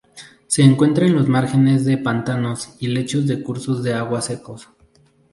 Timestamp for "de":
1.85-1.99, 3.27-3.43, 3.83-3.93